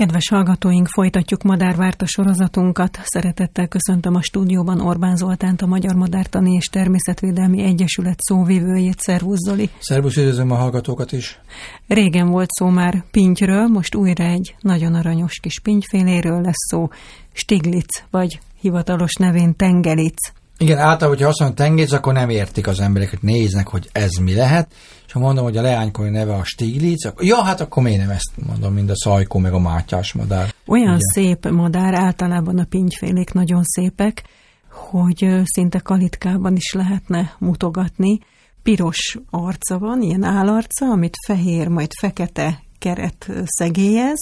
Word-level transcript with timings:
Kedves 0.00 0.28
hallgatóink, 0.28 0.88
folytatjuk 0.88 1.42
Madárvárta 1.42 2.06
sorozatunkat. 2.06 2.98
Szeretettel 3.02 3.68
köszöntöm 3.68 4.14
a 4.14 4.22
stúdióban 4.22 4.80
Orbán 4.80 5.16
Zoltánt, 5.16 5.62
a 5.62 5.66
Magyar 5.66 5.94
Madártani 5.94 6.52
és 6.52 6.66
Természetvédelmi 6.66 7.62
Egyesület 7.62 8.20
szóvivőjét. 8.20 9.00
Szervusz 9.00 9.38
Zoli! 9.38 9.70
Szervusz, 9.78 10.16
üdvözlöm 10.16 10.50
a 10.50 10.54
hallgatókat 10.54 11.12
is! 11.12 11.40
Régen 11.88 12.28
volt 12.28 12.50
szó 12.50 12.68
már 12.68 13.04
pintyről, 13.10 13.66
most 13.66 13.94
újra 13.94 14.24
egy 14.24 14.54
nagyon 14.60 14.94
aranyos 14.94 15.38
kis 15.40 15.60
pintyféléről 15.60 16.40
lesz 16.40 16.66
szó. 16.68 16.88
Stiglitz, 17.32 18.02
vagy 18.10 18.40
hivatalos 18.60 19.14
nevén 19.14 19.56
Tengelic. 19.56 20.39
Igen, 20.62 20.78
általában, 20.78 21.08
hogyha 21.08 21.28
azt 21.28 21.38
mondom 21.38 21.56
tengész, 21.56 21.92
akkor 21.92 22.12
nem 22.12 22.28
értik 22.28 22.66
az 22.66 22.80
emberek, 22.80 23.10
hogy 23.10 23.18
néznek, 23.22 23.68
hogy 23.68 23.88
ez 23.92 24.10
mi 24.10 24.34
lehet. 24.34 24.72
És 25.06 25.12
ha 25.12 25.18
mondom, 25.18 25.44
hogy 25.44 25.56
a 25.56 25.62
leánykori 25.62 26.10
neve 26.10 26.34
a 26.34 26.44
Stiglitz, 26.44 27.04
akkor 27.04 27.24
ja, 27.24 27.42
hát 27.42 27.60
akkor 27.60 27.82
miért 27.82 28.00
nem 28.00 28.10
ezt 28.10 28.30
mondom, 28.46 28.74
mint 28.74 28.90
a 28.90 28.96
szajkó, 28.96 29.38
meg 29.38 29.52
a 29.52 29.58
mátyás 29.58 30.12
madár. 30.12 30.54
Olyan 30.66 30.94
Ugye? 30.94 31.12
szép 31.12 31.50
madár, 31.50 31.94
általában 31.94 32.58
a 32.58 32.64
pintyfélék 32.64 33.32
nagyon 33.32 33.62
szépek, 33.64 34.24
hogy 34.70 35.40
szinte 35.44 35.78
kalitkában 35.78 36.56
is 36.56 36.72
lehetne 36.72 37.34
mutogatni. 37.38 38.18
Piros 38.62 39.18
arca 39.30 39.78
van, 39.78 40.02
ilyen 40.02 40.22
állarca, 40.22 40.86
amit 40.86 41.14
fehér, 41.26 41.68
majd 41.68 41.90
fekete 42.00 42.62
keret 42.78 43.30
szegélyez, 43.44 44.18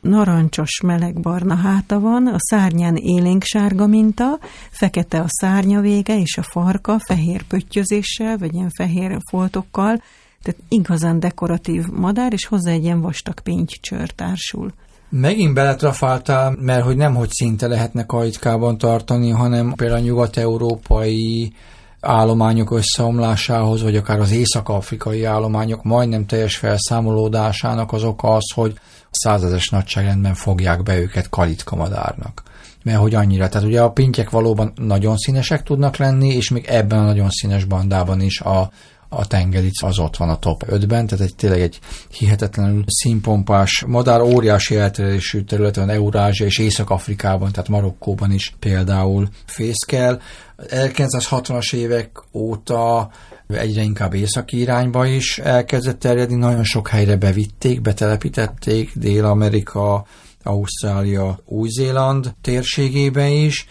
narancsos 0.00 0.80
melegbarna 0.80 1.54
háta 1.54 2.00
van, 2.00 2.26
a 2.26 2.36
szárnyán 2.38 2.96
élénk 2.96 3.42
sárga 3.42 3.86
minta, 3.86 4.38
fekete 4.70 5.20
a 5.20 5.26
szárnya 5.28 5.80
vége 5.80 6.18
és 6.18 6.36
a 6.36 6.42
farka, 6.42 6.98
fehér 6.98 7.42
pöttyözéssel, 7.42 8.38
vagy 8.38 8.54
ilyen 8.54 8.70
fehér 8.70 9.18
foltokkal, 9.30 10.02
tehát 10.42 10.60
igazán 10.68 11.20
dekoratív 11.20 11.86
madár, 11.86 12.32
és 12.32 12.46
hozzá 12.46 12.70
egy 12.70 12.84
ilyen 12.84 13.00
vastag 13.00 13.40
pintycsör 13.40 14.10
társul. 14.10 14.72
Megint 15.08 15.54
beletrafáltál, 15.54 16.56
mert 16.60 16.84
hogy 16.84 16.96
nem 16.96 17.14
hogy 17.14 17.30
szinte 17.30 17.66
lehetne 17.66 18.06
kajtkában 18.06 18.78
tartani, 18.78 19.30
hanem 19.30 19.72
például 19.76 20.00
a 20.00 20.04
nyugat-európai 20.04 21.52
állományok 22.00 22.70
összeomlásához, 22.70 23.82
vagy 23.82 23.96
akár 23.96 24.20
az 24.20 24.30
észak-afrikai 24.30 25.24
állományok 25.24 25.82
majdnem 25.82 26.26
teljes 26.26 26.56
felszámolódásának 26.56 27.92
az 27.92 28.04
oka 28.04 28.34
az, 28.34 28.52
hogy 28.54 28.78
százezes 29.10 29.68
nagyságrendben 29.68 30.34
fogják 30.34 30.82
be 30.82 30.98
őket 30.98 31.28
kalitkamadárnak. 31.28 32.42
Mert 32.84 32.98
hogy 32.98 33.14
annyira, 33.14 33.48
tehát 33.48 33.66
ugye 33.66 33.82
a 33.82 33.90
pintyek 33.90 34.30
valóban 34.30 34.72
nagyon 34.74 35.16
színesek 35.16 35.62
tudnak 35.62 35.96
lenni, 35.96 36.28
és 36.28 36.50
még 36.50 36.64
ebben 36.68 36.98
a 36.98 37.04
nagyon 37.04 37.30
színes 37.30 37.64
bandában 37.64 38.20
is 38.20 38.40
a, 38.40 38.70
a 39.12 39.26
tengelic 39.26 39.82
az 39.82 39.98
ott 39.98 40.16
van 40.16 40.28
a 40.28 40.38
top 40.38 40.64
5-ben, 40.68 41.06
tehát 41.06 41.24
egy, 41.24 41.34
tényleg 41.34 41.60
egy 41.60 41.78
hihetetlenül 42.10 42.84
színpompás 42.86 43.84
madár, 43.86 44.20
óriási 44.20 44.76
elterjedésű 44.76 45.42
területen, 45.42 45.90
Eurázsia 45.90 46.46
és 46.46 46.58
Észak-Afrikában, 46.58 47.52
tehát 47.52 47.68
Marokkóban 47.68 48.32
is 48.32 48.54
például 48.58 49.28
fészkel. 49.44 50.20
1960-as 50.58 51.74
évek 51.74 52.10
óta 52.32 53.10
egyre 53.48 53.82
inkább 53.82 54.14
északi 54.14 54.58
irányba 54.58 55.06
is 55.06 55.38
elkezdett 55.38 55.98
terjedni, 55.98 56.36
nagyon 56.36 56.64
sok 56.64 56.88
helyre 56.88 57.16
bevitték, 57.16 57.80
betelepítették, 57.80 58.90
Dél-Amerika, 58.94 60.06
Ausztrália, 60.42 61.40
Új-Zéland 61.44 62.34
térségébe 62.40 63.28
is, 63.28 63.66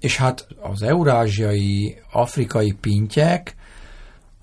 és 0.00 0.16
hát 0.16 0.46
az 0.60 0.82
eurázsiai, 0.82 1.98
afrikai 2.12 2.76
pintyek, 2.80 3.56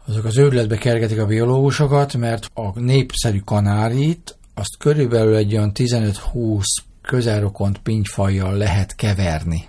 azok 0.08 0.25
az 0.25 0.38
őrületbe 0.38 0.78
kergetik 0.78 1.20
a 1.20 1.25
biológusokat, 1.25 2.17
mert 2.17 2.50
a 2.53 2.80
népszerű 2.80 3.39
kanárit 3.39 4.38
azt 4.53 4.78
körülbelül 4.78 5.36
egy 5.36 5.56
olyan 5.56 5.72
15-20 5.73 6.64
közelrokont 7.02 7.78
pintyfajjal 7.78 8.58
lehet 8.58 8.95
keverni. 8.95 9.67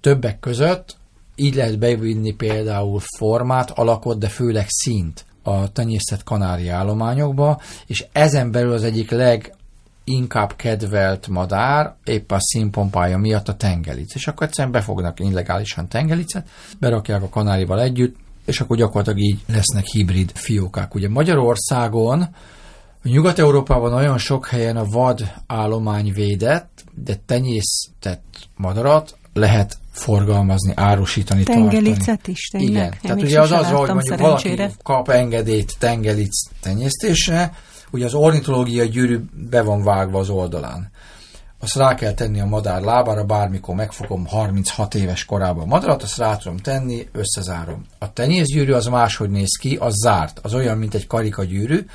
Többek 0.00 0.38
között 0.40 0.96
így 1.34 1.54
lehet 1.54 1.78
bevinni 1.78 2.32
például 2.32 3.00
formát, 3.16 3.70
alakot, 3.70 4.18
de 4.18 4.28
főleg 4.28 4.66
színt 4.68 5.24
a 5.42 5.72
tenyésztett 5.72 6.22
kanári 6.22 6.68
állományokba, 6.68 7.60
és 7.86 8.04
ezen 8.12 8.50
belül 8.50 8.72
az 8.72 8.82
egyik 8.82 9.10
leginkább 9.10 10.56
kedvelt 10.56 11.28
madár, 11.28 11.94
épp 12.04 12.32
a 12.32 12.40
színpompája 12.40 13.18
miatt 13.18 13.48
a 13.48 13.56
tengelic. 13.56 14.14
És 14.14 14.26
akkor 14.26 14.46
egyszerűen 14.46 14.72
befognak 14.72 15.20
illegálisan 15.20 15.88
tengelicet, 15.88 16.48
berakják 16.78 17.22
a 17.22 17.28
kanárival 17.28 17.80
együtt, 17.80 18.16
és 18.46 18.60
akkor 18.60 18.76
gyakorlatilag 18.76 19.18
így 19.18 19.38
lesznek 19.46 19.84
hibrid 19.86 20.30
fiókák. 20.34 20.94
Ugye 20.94 21.08
Magyarországon, 21.08 22.28
Nyugat-Európában 23.02 23.92
olyan 23.92 24.18
sok 24.18 24.46
helyen 24.46 24.76
a 24.76 24.84
vad 24.84 25.32
állomány 25.46 26.12
védett, 26.12 26.84
de 26.94 27.14
tenyésztett 27.26 28.48
madarat 28.56 29.16
lehet 29.32 29.78
forgalmazni, 29.90 30.72
árusítani, 30.76 31.42
Tengelicet 31.42 32.04
tartani. 32.06 32.36
is 32.36 32.48
tényleg? 32.48 32.70
Igen, 32.70 32.92
Én 32.92 32.98
tehát 33.02 33.22
ugye 33.22 33.40
az 33.40 33.52
az, 33.52 33.66
hogy 33.70 33.88
mondjuk 33.88 34.18
szerencsére. 34.18 34.56
valaki 34.56 34.74
kap 34.82 35.08
engedélyt 35.08 35.76
tengelic 35.78 36.48
tenyésztésre, 36.60 37.52
ugye 37.90 38.04
az 38.04 38.14
ornitológiai 38.14 38.88
gyűrű 38.88 39.20
be 39.50 39.62
van 39.62 39.82
vágva 39.82 40.18
az 40.18 40.28
oldalán. 40.28 40.90
Azt 41.66 41.76
rá 41.76 41.94
kell 41.94 42.12
tenni 42.14 42.40
a 42.40 42.46
madár 42.46 42.82
lábára, 42.82 43.24
bármikor 43.24 43.74
megfogom 43.74 44.26
36 44.26 44.94
éves 44.94 45.24
korában 45.24 45.62
a 45.62 45.66
madarat, 45.66 46.02
azt 46.02 46.16
rá 46.16 46.36
tudom 46.36 46.56
tenni, 46.56 47.08
összezárom. 47.12 47.86
A 47.98 48.12
tenyészgyűrű 48.12 48.72
az 48.72 48.86
máshogy 48.86 49.30
néz 49.30 49.56
ki, 49.60 49.76
az 49.76 49.94
zárt, 49.94 50.40
az 50.42 50.54
olyan, 50.54 50.78
mint 50.78 50.94
egy 50.94 51.06
karikagyűrű, 51.06 51.86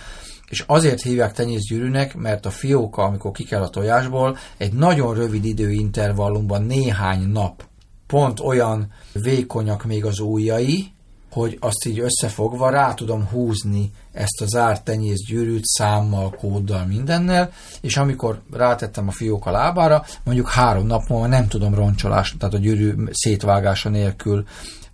és 0.50 0.64
azért 0.68 1.02
hívják 1.02 1.34
tenyészgyűrűnek, 1.34 2.16
mert 2.16 2.46
a 2.46 2.50
fióka, 2.50 3.04
amikor 3.04 3.32
ki 3.32 3.44
kell 3.44 3.62
a 3.62 3.70
tojásból, 3.70 4.38
egy 4.58 4.74
nagyon 4.74 5.14
rövid 5.14 5.46
időintervallumban 5.46 6.64
néhány 6.64 7.28
nap 7.28 7.64
pont 8.08 8.40
olyan 8.40 8.92
vékonyak 9.14 9.86
még 9.86 10.06
az 10.06 10.20
ujjai, 10.20 10.92
hogy 11.32 11.58
azt 11.60 11.86
így 11.86 12.00
összefogva 12.00 12.70
rá 12.70 12.94
tudom 12.94 13.28
húzni 13.28 13.92
ezt 14.12 14.42
a 14.42 14.46
zárt 14.46 14.84
tenyészgyűrűt 14.84 15.66
számmal, 15.66 16.30
kóddal, 16.30 16.86
mindennel, 16.86 17.52
és 17.82 17.98
amikor 17.98 18.42
rátettem 18.52 19.08
a 19.08 19.12
fióka 19.12 19.52
lábára, 19.52 20.06
mondjuk 20.24 20.50
három 20.50 20.86
nap 20.86 21.08
múlva 21.08 21.28
nem 21.28 21.48
tudom 21.48 21.76
roncsolás, 21.76 22.36
tehát 22.40 22.54
a 22.54 22.58
gyűrű 22.58 22.94
szétvágása 23.12 23.90
nélkül 23.90 24.46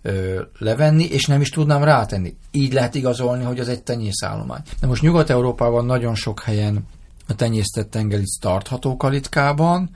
ö, 0.02 0.42
levenni, 0.58 1.04
és 1.04 1.26
nem 1.26 1.40
is 1.40 1.50
tudnám 1.50 1.84
rátenni. 1.84 2.36
Így 2.50 2.72
lehet 2.72 2.94
igazolni, 2.94 3.44
hogy 3.44 3.60
az 3.60 3.68
egy 3.68 3.82
tenyészállomány. 3.82 4.62
De 4.80 4.86
most 4.86 5.02
Nyugat-Európában 5.02 5.84
nagyon 5.84 6.14
sok 6.14 6.40
helyen 6.40 6.86
a 7.28 7.34
tenyésztett 7.34 7.90
tengelic 7.90 8.38
tartható 8.40 8.96
kalitkában, 8.96 9.90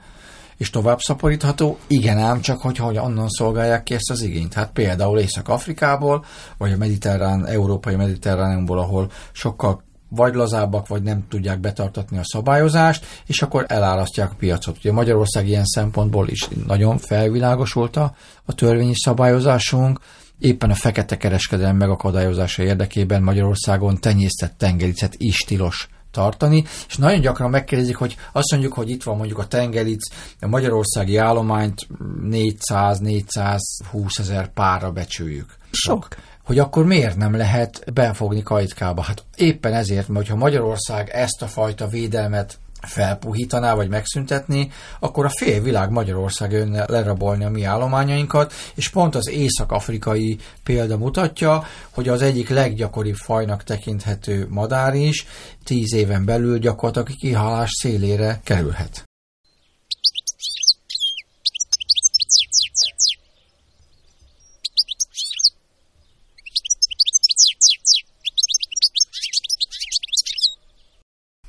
és 0.57 0.69
tovább 0.69 0.99
szaporítható, 0.99 1.77
igen 1.87 2.17
ám, 2.17 2.41
csak 2.41 2.61
hogy, 2.61 2.77
hogy 2.77 2.97
onnan 2.97 3.29
szolgálják 3.29 3.83
ki 3.83 3.93
ezt 3.93 4.11
az 4.11 4.21
igényt. 4.21 4.53
Hát 4.53 4.71
például 4.71 5.19
Észak-Afrikából, 5.19 6.25
vagy 6.57 6.71
a 6.71 6.77
mediterrán, 6.77 7.45
európai 7.45 7.95
mediterráneumból, 7.95 8.79
ahol 8.79 9.11
sokkal 9.31 9.83
vagy 10.15 10.33
lazábbak, 10.33 10.87
vagy 10.87 11.03
nem 11.03 11.25
tudják 11.29 11.59
betartatni 11.59 12.17
a 12.17 12.23
szabályozást, 12.23 13.05
és 13.25 13.41
akkor 13.41 13.65
elárasztják 13.67 14.31
a 14.31 14.35
piacot. 14.37 14.77
Ugye 14.77 14.91
Magyarország 14.91 15.47
ilyen 15.47 15.65
szempontból 15.65 16.27
is 16.27 16.47
nagyon 16.67 16.97
felvilágosult 16.97 17.95
a, 17.95 18.15
a 18.45 18.53
törvényi 18.53 18.95
szabályozásunk, 18.95 19.99
éppen 20.39 20.69
a 20.69 20.75
fekete 20.75 21.17
kereskedelem 21.17 21.75
megakadályozása 21.75 22.63
érdekében 22.63 23.23
Magyarországon 23.23 23.99
tenyésztett 23.99 24.57
tengericet 24.57 25.15
is 25.17 25.37
tilos 25.37 25.87
tartani, 26.13 26.63
és 26.87 26.97
nagyon 26.97 27.19
gyakran 27.19 27.49
megkérdezik, 27.49 27.95
hogy 27.95 28.15
azt 28.31 28.51
mondjuk, 28.51 28.73
hogy 28.73 28.89
itt 28.89 29.03
van 29.03 29.17
mondjuk 29.17 29.39
a 29.39 29.47
tengeric, 29.47 30.09
a 30.41 30.47
magyarországi 30.47 31.17
állományt 31.17 31.87
400-420 32.23 34.19
ezer 34.19 34.53
párra 34.53 34.91
becsüljük. 34.91 35.55
Sok 35.71 36.07
hogy 36.43 36.59
akkor 36.59 36.85
miért 36.85 37.15
nem 37.17 37.35
lehet 37.35 37.93
befogni 37.93 38.43
kajtkába? 38.43 39.01
Hát 39.01 39.23
éppen 39.35 39.73
ezért, 39.73 40.07
mert 40.07 40.27
ha 40.27 40.35
Magyarország 40.35 41.09
ezt 41.09 41.41
a 41.41 41.47
fajta 41.47 41.87
védelmet 41.87 42.57
felpuhítaná, 42.87 43.73
vagy 43.73 43.89
megszüntetni, 43.89 44.71
akkor 44.99 45.25
a 45.25 45.31
fél 45.37 45.61
világ 45.61 45.89
Magyarország 45.89 46.51
jönne 46.51 46.85
lerabolni 46.87 47.43
a 47.43 47.49
mi 47.49 47.63
állományainkat, 47.63 48.53
és 48.75 48.89
pont 48.89 49.15
az 49.15 49.29
észak-afrikai 49.29 50.37
példa 50.63 50.97
mutatja, 50.97 51.63
hogy 51.89 52.09
az 52.09 52.21
egyik 52.21 52.49
leggyakoribb 52.49 53.15
fajnak 53.15 53.63
tekinthető 53.63 54.47
madár 54.49 54.93
is 54.93 55.25
tíz 55.63 55.93
éven 55.93 56.25
belül 56.25 56.57
gyakorlatilag 56.59 57.19
kihalás 57.19 57.69
szélére 57.81 58.39
kerülhet. 58.43 59.03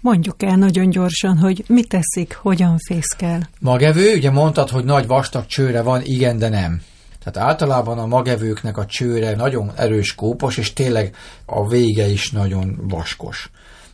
Mondjuk 0.05 0.43
el 0.43 0.57
nagyon 0.57 0.91
gyorsan, 0.91 1.39
hogy 1.39 1.65
mit 1.69 1.89
teszik, 1.89 2.35
hogyan 2.35 2.79
fészkel. 2.79 3.49
Magevő, 3.61 4.15
ugye 4.17 4.31
mondtad, 4.31 4.69
hogy 4.69 4.85
nagy 4.85 5.07
vastag 5.07 5.47
csőre 5.47 5.83
van, 5.83 6.01
igen, 6.05 6.39
de 6.39 6.49
nem. 6.49 6.83
Tehát 7.23 7.49
általában 7.49 7.99
a 7.99 8.07
magevőknek 8.07 8.77
a 8.77 8.87
csőre 8.87 9.35
nagyon 9.35 9.73
erős 9.77 10.15
kópos, 10.15 10.57
és 10.57 10.73
tényleg 10.73 11.15
a 11.47 11.69
vége 11.69 12.07
is 12.07 12.31
nagyon 12.31 12.79
vaskos. 12.89 13.51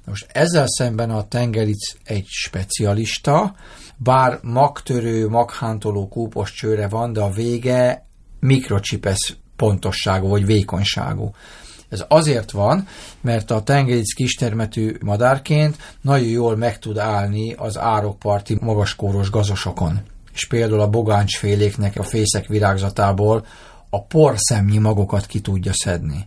Most 0.06 0.26
ezzel 0.32 0.64
szemben 0.66 1.10
a 1.10 1.28
tengeric 1.28 1.94
egy 2.04 2.26
specialista, 2.26 3.54
bár 3.96 4.38
magtörő, 4.42 5.28
maghántoló 5.28 6.08
kúpos 6.08 6.52
csőre 6.52 6.88
van, 6.88 7.12
de 7.12 7.20
a 7.20 7.30
vége 7.30 8.06
mikrocsipesz 8.40 9.36
pontosságú 9.56 10.28
vagy 10.28 10.46
vékonyságú. 10.46 11.30
Ez 11.90 12.04
azért 12.08 12.50
van, 12.50 12.86
mert 13.20 13.50
a 13.50 13.62
tengeric 13.62 14.14
kistermetű 14.14 14.96
madárként 15.00 15.76
nagyon 16.00 16.28
jól 16.28 16.56
meg 16.56 16.78
tud 16.78 16.98
állni 16.98 17.52
az 17.52 17.78
árokparti 17.78 18.56
magaskóros 18.60 19.30
gazosokon. 19.30 20.00
És 20.32 20.46
például 20.46 20.80
a 20.80 20.88
bogáncsféléknek 20.88 21.96
a 21.96 22.02
fészek 22.02 22.46
virágzatából 22.46 23.46
a 23.90 24.02
porszemnyi 24.02 24.78
magokat 24.78 25.26
ki 25.26 25.40
tudja 25.40 25.72
szedni. 25.74 26.26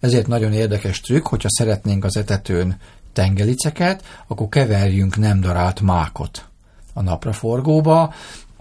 Ezért 0.00 0.26
nagyon 0.26 0.52
érdekes 0.52 1.00
trükk, 1.00 1.26
hogyha 1.26 1.48
szeretnénk 1.50 2.04
az 2.04 2.16
etetőn 2.16 2.76
tengeliceket, 3.12 4.04
akkor 4.26 4.48
keverjünk 4.48 5.16
nem 5.16 5.40
darált 5.40 5.80
mákot 5.80 6.48
a 6.92 7.02
napraforgóba, 7.02 8.14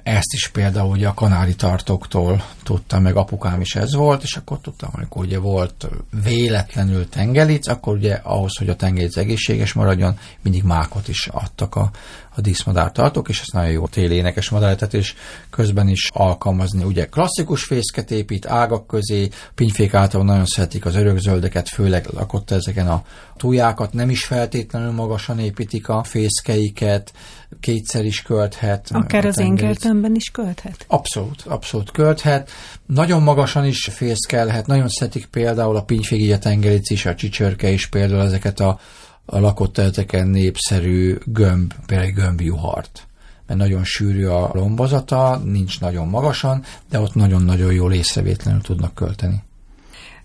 ezt 0.07 0.33
is 0.33 0.47
például 0.47 0.89
ugye 0.89 1.07
a 1.07 1.13
kanári 1.13 1.55
tartóktól 1.55 2.43
tudtam, 2.63 3.01
meg 3.01 3.15
apukám 3.15 3.61
is 3.61 3.75
ez 3.75 3.93
volt, 3.93 4.23
és 4.23 4.35
akkor 4.35 4.59
tudtam, 4.59 4.89
amikor 4.93 5.25
ugye 5.25 5.39
volt 5.39 5.87
véletlenül 6.23 7.09
tengelic, 7.09 7.67
akkor 7.67 7.95
ugye 7.95 8.13
ahhoz, 8.13 8.57
hogy 8.57 8.69
a 8.69 8.75
tengelic 8.75 9.17
egészséges 9.17 9.73
maradjon, 9.73 10.17
mindig 10.41 10.63
mákot 10.63 11.07
is 11.07 11.27
adtak 11.31 11.75
a, 11.75 11.91
a 12.35 12.41
díszmadár 12.41 12.91
tartók, 12.91 13.29
és 13.29 13.39
ezt 13.39 13.53
nagyon 13.53 13.71
jó 13.71 13.87
téli 13.87 14.15
énekes 14.15 14.49
madáretetés 14.49 15.15
közben 15.49 15.87
is 15.87 16.09
alkalmazni. 16.13 16.83
Ugye 16.83 17.05
klasszikus 17.05 17.63
fészket 17.63 18.11
épít 18.11 18.45
ágak 18.45 18.87
közé, 18.87 19.29
pinyfék 19.55 19.93
által 19.93 20.23
nagyon 20.23 20.45
szeretik 20.45 20.85
az 20.85 20.95
örökzöldeket, 20.95 21.69
főleg 21.69 22.07
lakott 22.13 22.51
ezeken 22.51 22.87
a 22.87 23.03
tújákat, 23.37 23.93
nem 23.93 24.09
is 24.09 24.25
feltétlenül 24.25 24.91
magasan 24.91 25.39
építik 25.39 25.89
a 25.89 26.03
fészkeiket, 26.03 27.13
kétszer 27.59 28.05
is 28.05 28.21
költhet. 28.21 28.87
Akár 28.91 29.25
az 29.25 29.39
én 29.39 29.55
kertemben 29.97 30.15
is 30.15 30.31
költhet? 30.31 30.85
Abszolút, 30.87 31.41
abszolút 31.41 31.91
költhet. 31.91 32.49
Nagyon 32.85 33.21
magasan 33.21 33.65
is 33.65 33.89
fészkelhet, 33.91 34.67
nagyon 34.67 34.87
szeretik 34.87 35.25
például 35.25 35.75
a 35.75 35.83
pinyfégi 35.83 36.31
a 36.31 36.37
tengeric 36.37 36.89
is, 36.89 37.05
a 37.05 37.15
csicsörke 37.15 37.69
is 37.69 37.87
például 37.87 38.21
ezeket 38.21 38.59
a, 38.59 38.79
a 39.25 39.39
lakott 39.39 39.73
területeken 39.73 40.27
népszerű 40.27 41.17
gömb, 41.25 41.73
például 41.85 42.11
gömbjuhart 42.11 43.01
mert 43.47 43.59
nagyon 43.59 43.83
sűrű 43.83 44.25
a 44.25 44.51
lombozata, 44.53 45.41
nincs 45.45 45.79
nagyon 45.79 46.07
magasan, 46.07 46.63
de 46.89 46.99
ott 46.99 47.13
nagyon-nagyon 47.13 47.73
jól 47.73 47.93
észrevétlenül 47.93 48.61
tudnak 48.61 48.93
költeni. 48.93 49.43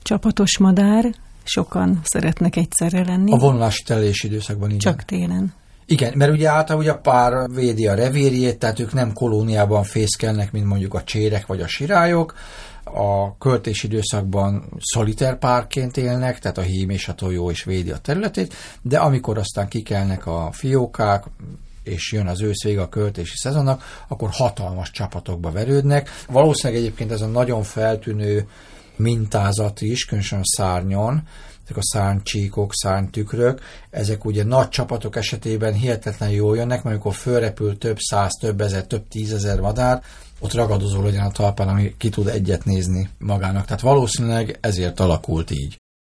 Csapatos 0.02 0.58
madár, 0.58 1.14
sokan 1.44 2.00
szeretnek 2.02 2.56
egyszerre 2.56 3.04
lenni. 3.04 3.32
A 3.32 3.36
vonulási 3.36 3.82
telési 3.82 4.26
időszakban 4.26 4.68
igen. 4.68 4.80
Csak 4.80 5.02
télen. 5.02 5.52
Igen, 5.87 6.12
mert 6.17 6.32
ugye 6.32 6.49
általában 6.49 6.88
a 6.88 6.99
pár 6.99 7.50
védi 7.50 7.87
a 7.87 7.94
revérjét, 7.94 8.58
tehát 8.58 8.79
ők 8.79 8.93
nem 8.93 9.12
kolóniában 9.12 9.82
fészkelnek, 9.82 10.52
mint 10.52 10.67
mondjuk 10.67 10.94
a 10.94 11.02
csérek 11.02 11.46
vagy 11.46 11.61
a 11.61 11.67
sirályok, 11.67 12.34
a 12.84 13.38
költési 13.38 13.87
időszakban 13.87 14.64
szoliter 14.79 15.38
párként 15.38 15.96
élnek, 15.96 16.38
tehát 16.38 16.58
a 16.58 16.62
hím 16.62 16.90
és 16.90 17.08
a 17.08 17.14
tojó 17.14 17.50
is 17.50 17.64
védi 17.64 17.90
a 17.90 17.99
területét, 17.99 18.55
de 18.82 18.99
amikor 18.99 19.38
aztán 19.38 19.69
kikelnek 19.69 20.26
a 20.26 20.49
fiókák, 20.52 21.25
és 21.82 22.12
jön 22.12 22.26
az 22.26 22.40
ősz 22.40 22.62
vége 22.62 22.81
a 22.81 22.88
költési 22.88 23.37
szezonnak, 23.37 24.05
akkor 24.08 24.28
hatalmas 24.32 24.90
csapatokba 24.90 25.50
verődnek. 25.50 26.11
Valószínűleg 26.28 26.82
egyébként 26.82 27.12
ez 27.12 27.20
a 27.20 27.26
nagyon 27.26 27.62
feltűnő 27.62 28.49
mintázat 28.96 29.81
is, 29.81 30.05
különösen 30.05 30.38
a 30.38 30.56
szárnyon, 30.56 31.23
ezek 31.72 31.84
a 31.84 31.98
szárnycsíkok, 31.98 32.74
szárnytükrök, 32.74 33.60
ezek 33.90 34.24
ugye 34.24 34.44
nagy 34.44 34.69
csapatok 34.69 35.16
esetében 35.16 35.72
hihetetlen 35.72 36.30
jól 36.30 36.56
jönnek, 36.56 36.82
mert 36.82 36.86
amikor 36.86 37.14
fölrepül 37.14 37.78
több 37.78 37.98
száz, 37.98 38.32
több 38.40 38.60
ezer, 38.60 38.86
több 38.86 39.08
tízezer 39.08 39.60
madár, 39.60 40.02
ott 40.40 40.52
ragadozó 40.52 41.02
legyen 41.02 41.24
a 41.24 41.30
talpán, 41.30 41.69
ami 41.69 41.94
ki 41.98 42.08
tud 42.08 42.26
egyet 42.26 42.64
nézni 42.64 43.08
magának. 43.19 43.64
Tehát 43.64 43.82
valószínűleg 43.82 44.58
ezért 44.60 45.00
alakult 45.00 45.50
így. 45.50 45.81